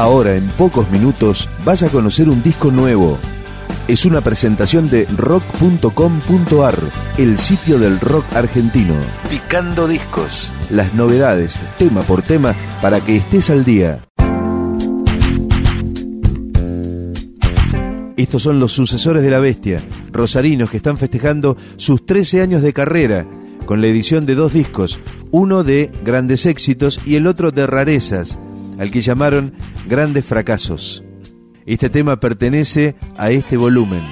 [0.00, 3.18] Ahora, en pocos minutos, vas a conocer un disco nuevo.
[3.86, 6.78] Es una presentación de rock.com.ar,
[7.18, 8.94] el sitio del rock argentino.
[9.28, 10.54] Picando discos.
[10.70, 14.02] Las novedades, tema por tema, para que estés al día.
[18.16, 19.82] Estos son los sucesores de la bestia,
[20.12, 23.26] rosarinos que están festejando sus 13 años de carrera,
[23.66, 24.98] con la edición de dos discos,
[25.30, 28.38] uno de grandes éxitos y el otro de rarezas,
[28.80, 29.52] al que llamaron
[29.86, 31.04] grandes fracasos.
[31.66, 34.02] Este tema pertenece a este volumen.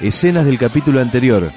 [0.00, 1.50] Escenas del capítulo anterior,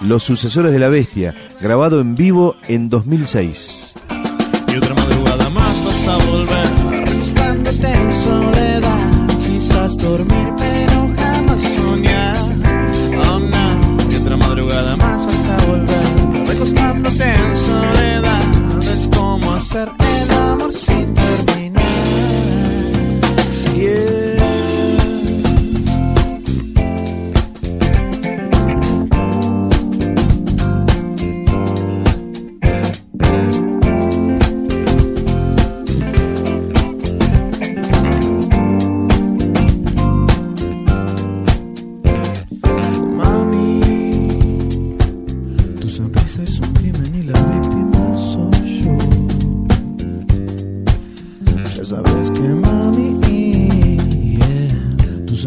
[0.00, 3.94] Los sucesores de la bestia, grabado en vivo en 2006.
[4.72, 6.47] Y otra madrugada más vas a volver,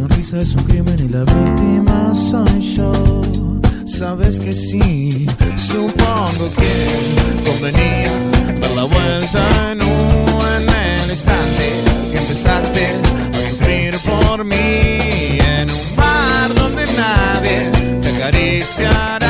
[0.01, 2.91] sonrisa es un crimen y la víctima soy yo.
[3.85, 5.27] Sabes que sí,
[5.57, 6.71] supongo que
[7.47, 8.11] convenía
[8.61, 10.69] dar la vuelta en un
[11.03, 11.65] el instante
[12.11, 12.85] que empezaste
[13.37, 17.71] a sufrir por mí en un bar donde nadie
[18.01, 19.20] te acariciará.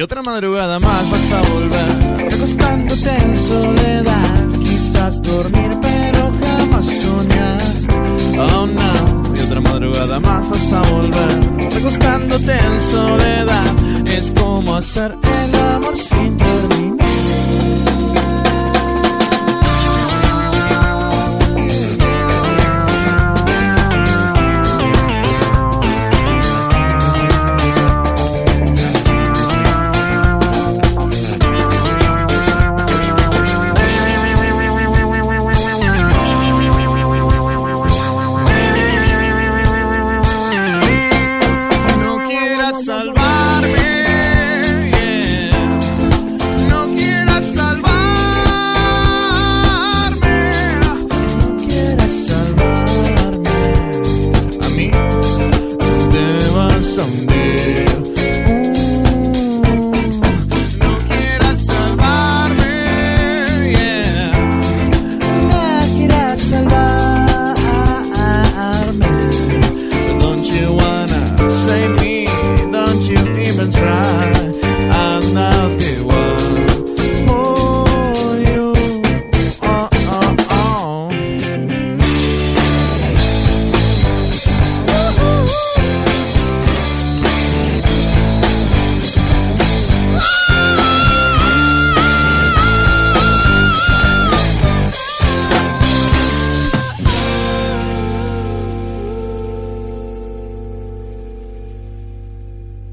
[0.00, 7.60] Y otra madrugada más vas a volver, recostándote en soledad, quizás dormir pero jamás soñar.
[8.38, 13.74] Oh no, y otra madrugada más vas a volver, recostándote en soledad,
[14.06, 15.14] es como hacer
[15.44, 16.49] el amor sin terminar.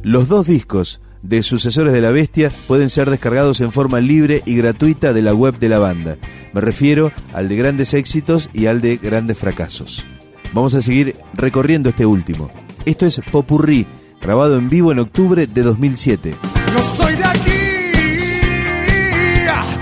[0.07, 4.55] Los dos discos de Sucesores de la Bestia pueden ser descargados en forma libre y
[4.55, 6.15] gratuita de la web de la banda.
[6.53, 10.05] Me refiero al de grandes éxitos y al de grandes fracasos.
[10.53, 12.49] Vamos a seguir recorriendo este último.
[12.85, 13.85] Esto es Popurrí,
[14.21, 16.35] grabado en vivo en octubre de 2007.
[16.73, 17.51] No soy de aquí,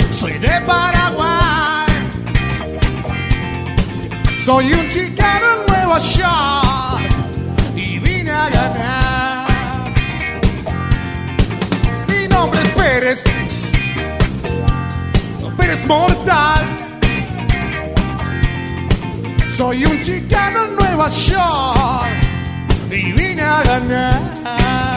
[0.09, 1.85] soy de Paraguay.
[4.43, 7.13] Soy un chicano en Nueva York
[7.75, 9.04] y vine a ganar.
[15.75, 16.65] Pérez Mortal.
[19.51, 22.07] Soy un chicano en Nueva York
[22.91, 24.94] y vine a ganar.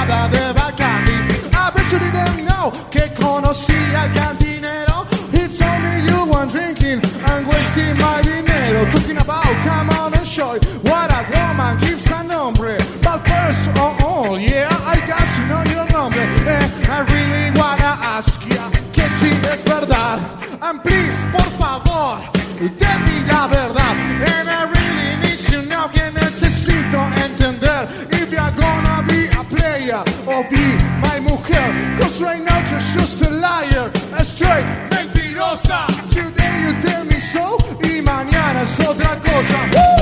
[0.00, 5.06] I bet you didn't know che conosci al cantinero.
[5.58, 8.84] Told me you one drinking and wasting my dinero.
[8.90, 14.02] Talking about come on and show what a woman gives a hombre But first of
[14.04, 19.02] all, yeah, I got to know your number eh, I really wanna ask ya que
[19.18, 20.18] si es verdad.
[20.60, 22.20] And please, por favor,
[22.78, 23.77] tell me la verdad.
[32.20, 35.86] right now, you're just a liar, a straight mentirosa.
[36.10, 39.58] Today you tell me so, y mañana es otra cosa.
[39.74, 39.97] Woo!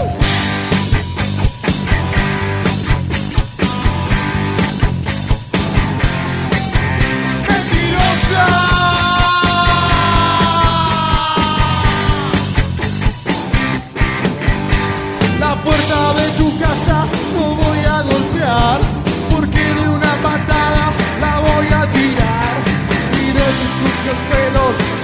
[24.06, 24.95] espacios pelos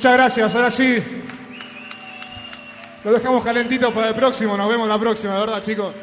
[0.00, 0.96] Muchas gracias, ahora sí.
[3.04, 5.94] Lo dejamos calentito para el próximo, nos vemos la próxima, de verdad, chicos.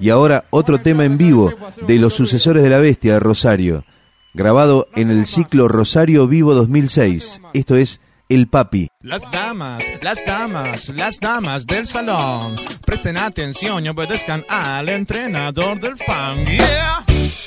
[0.00, 1.50] Y ahora otro tema en vivo
[1.86, 3.86] de los sucesores de la bestia de Rosario,
[4.34, 7.40] grabado en el ciclo Rosario Vivo 2006.
[7.54, 8.88] Esto es El Papi.
[9.00, 15.96] Las damas, las damas, las damas del salón, presten atención y obedezcan al entrenador del
[15.96, 16.44] fan.
[16.44, 17.41] Yeah.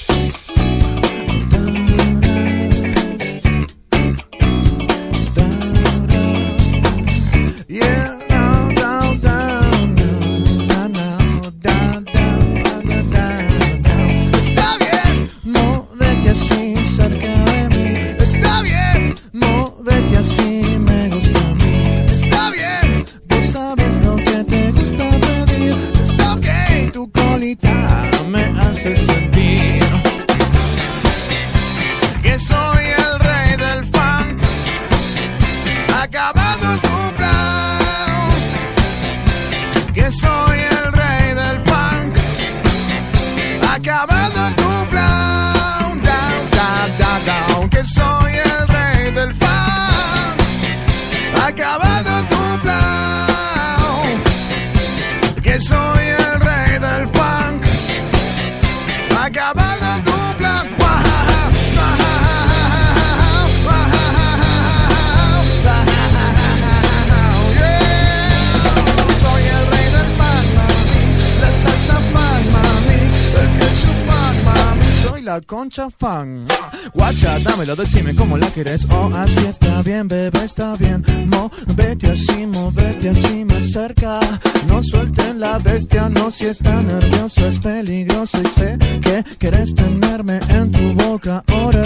[75.46, 76.46] con champán.
[76.94, 78.86] Guacha, dámelo, decime cómo la quieres.
[78.90, 81.04] Oh, así está bien, bebé, está bien.
[81.28, 84.20] Movete así, movete así más cerca.
[84.68, 88.42] No suelten la bestia, no si está nervioso, es peligroso.
[88.42, 91.44] Y sé que quieres tenerme en tu boca.
[91.48, 91.84] Ahora,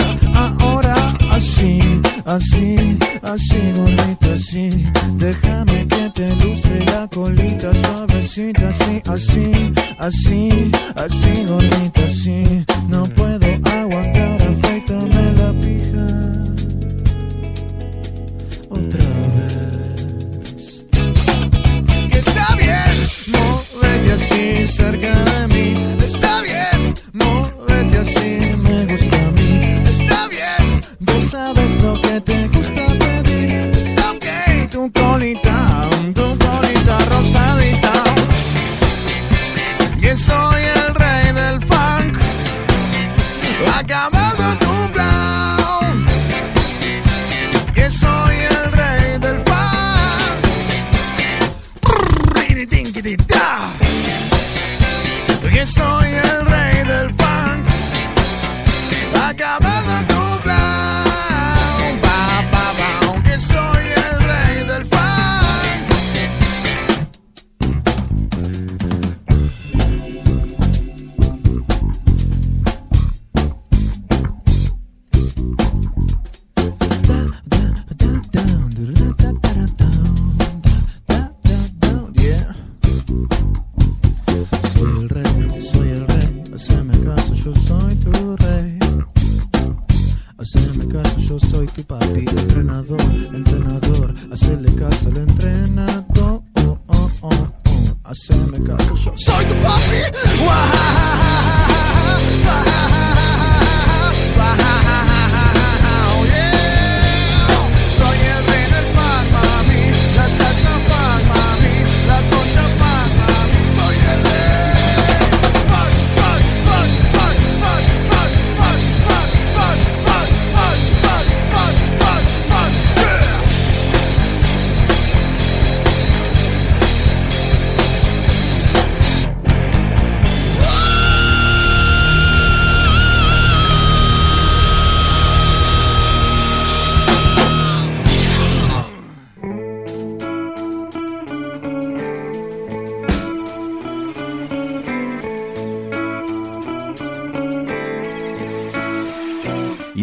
[0.60, 0.96] ahora,
[1.32, 1.80] así,
[2.26, 4.88] así, así, bonita, así.
[5.16, 12.66] Déjame que te lustre la colita suavecita, así, así, así, así, bonita, así.
[12.88, 14.69] No puedo I want that.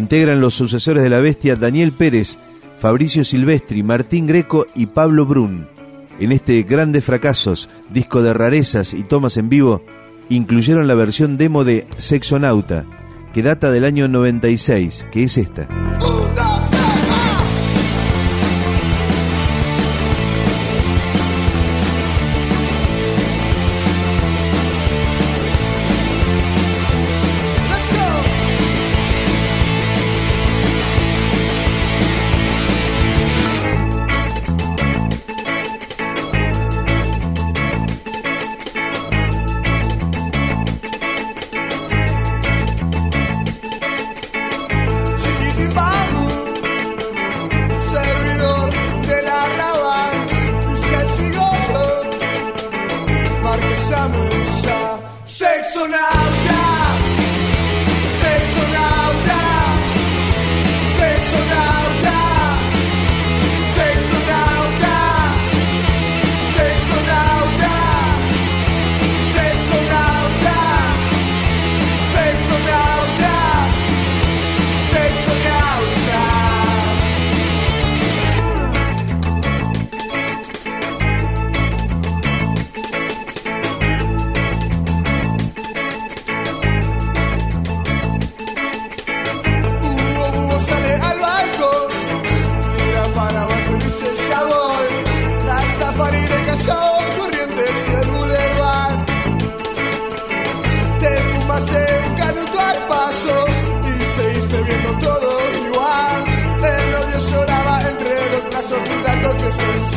[0.07, 2.37] integran los sucesores de la bestia Daniel Pérez,
[2.79, 5.67] Fabricio Silvestri, Martín Greco y Pablo Brun.
[6.17, 9.83] En este Grandes Fracasos, disco de rarezas y tomas en vivo,
[10.29, 12.85] incluyeron la versión demo de Sexonauta,
[13.33, 15.67] que data del año 96, que es esta.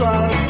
[0.00, 0.49] try